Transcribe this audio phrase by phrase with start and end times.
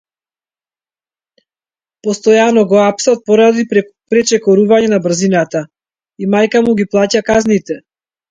[2.07, 5.63] Постојано го апсат поради пречекорување на брзината
[6.25, 7.79] и мајка му ги плаќа казните.